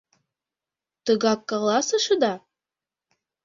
[1.05, 2.33] —Тыгак каласышыда?